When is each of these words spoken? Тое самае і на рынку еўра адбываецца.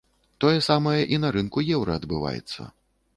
Тое 0.43 0.53
самае 0.67 1.01
і 1.17 1.19
на 1.25 1.31
рынку 1.35 1.65
еўра 1.75 1.99
адбываецца. 2.01 2.61